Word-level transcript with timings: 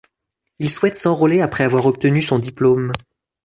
Il 0.57 0.67
souhaite 0.71 0.95
s'enrôler 0.95 1.41
après 1.41 1.63
avoir 1.63 1.85
obtenu 1.85 2.23
son 2.23 2.39
diplôme. 2.39 2.91